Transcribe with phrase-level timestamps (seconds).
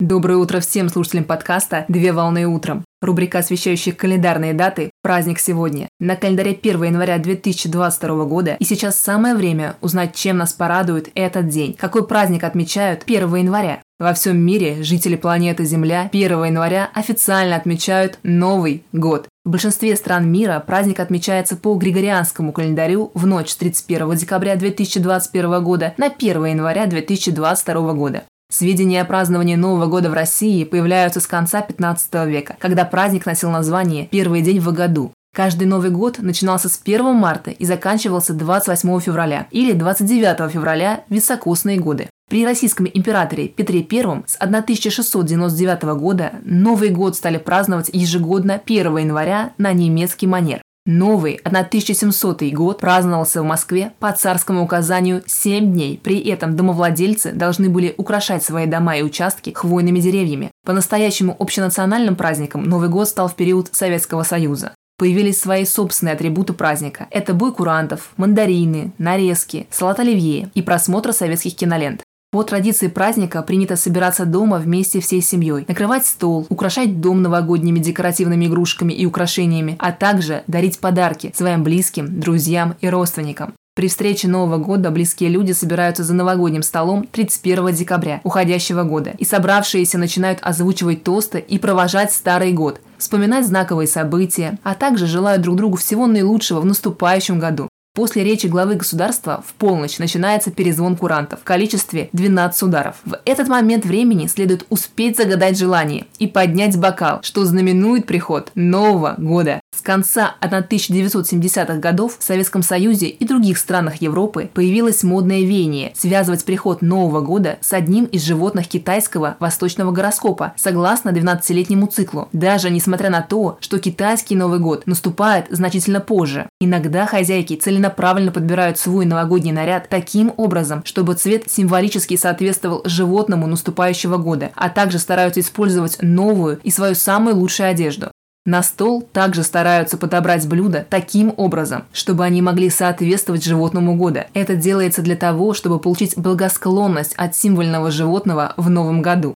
[0.00, 2.84] Доброе утро всем слушателям подкаста «Две волны утром».
[3.00, 5.88] Рубрика, освещающая календарные даты «Праздник сегодня».
[6.00, 11.46] На календаре 1 января 2022 года и сейчас самое время узнать, чем нас порадует этот
[11.46, 11.74] день.
[11.74, 13.82] Какой праздник отмечают 1 января?
[14.00, 19.28] Во всем мире жители планеты Земля 1 января официально отмечают Новый год.
[19.44, 25.62] В большинстве стран мира праздник отмечается по Григорианскому календарю в ночь с 31 декабря 2021
[25.62, 28.24] года на 1 января 2022 года.
[28.50, 33.50] Сведения о праздновании Нового года в России появляются с конца 15 века, когда праздник носил
[33.50, 35.12] название «Первый день в году».
[35.34, 41.12] Каждый Новый год начинался с 1 марта и заканчивался 28 февраля или 29 февраля в
[41.12, 42.08] високосные годы.
[42.30, 49.52] При российском императоре Петре I с 1699 года Новый год стали праздновать ежегодно 1 января
[49.58, 50.62] на немецкий манер.
[50.86, 55.98] Новый 1700 год праздновался в Москве по царскому указанию 7 дней.
[56.02, 60.50] При этом домовладельцы должны были украшать свои дома и участки хвойными деревьями.
[60.66, 64.74] По-настоящему общенациональным праздником Новый год стал в период Советского Союза.
[64.98, 67.08] Появились свои собственные атрибуты праздника.
[67.10, 72.03] Это бой курантов, мандарины, нарезки, салат оливье и просмотр советских кинолент.
[72.34, 78.46] По традиции праздника принято собираться дома вместе всей семьей, накрывать стол, украшать дом новогодними декоративными
[78.46, 83.52] игрушками и украшениями, а также дарить подарки своим близким, друзьям и родственникам.
[83.76, 89.24] При встрече Нового года близкие люди собираются за новогодним столом 31 декабря уходящего года, и
[89.24, 95.54] собравшиеся начинают озвучивать тосты и провожать старый год, вспоминать знаковые события, а также желают друг
[95.54, 97.68] другу всего наилучшего в наступающем году.
[97.94, 102.96] После речи главы государства в полночь начинается перезвон курантов в количестве 12 ударов.
[103.04, 109.14] В этот момент времени следует успеть загадать желание и поднять бокал, что знаменует приход Нового
[109.16, 109.60] года.
[109.76, 116.44] С конца 1970-х годов в Советском Союзе и других странах Европы появилось модное веяние связывать
[116.44, 122.28] приход Нового года с одним из животных китайского восточного гороскопа, согласно 12-летнему циклу.
[122.32, 126.48] Даже несмотря на то, что китайский Новый год наступает значительно позже.
[126.60, 134.18] Иногда хозяйки целенаправленно подбирают свой новогодний наряд таким образом, чтобы цвет символически соответствовал животному наступающего
[134.18, 138.12] года, а также стараются использовать новую и свою самую лучшую одежду.
[138.46, 144.26] На стол также стараются подобрать блюда таким образом, чтобы они могли соответствовать животному года.
[144.34, 149.34] Это делается для того, чтобы получить благосклонность от символьного животного в новом году.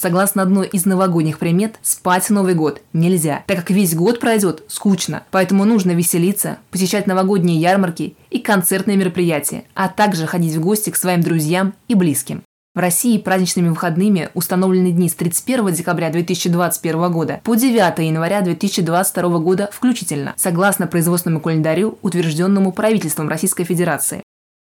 [0.00, 5.24] Согласно одной из новогодних примет, спать Новый год нельзя, так как весь год пройдет скучно.
[5.32, 10.96] Поэтому нужно веселиться, посещать новогодние ярмарки и концертные мероприятия, а также ходить в гости к
[10.96, 12.44] своим друзьям и близким.
[12.78, 19.38] В России праздничными выходными установлены дни с 31 декабря 2021 года по 9 января 2022
[19.40, 24.22] года включительно, согласно производственному календарю, утвержденному правительством Российской Федерации.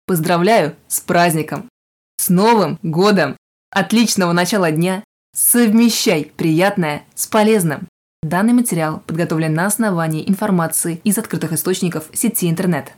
[0.07, 1.69] Поздравляю с праздником!
[2.17, 3.37] С Новым годом!
[3.73, 7.87] Отличного начала дня Совмещай приятное с полезным.
[8.23, 12.91] Данный материал подготовлен на основании информации из открытых источников сети интернет.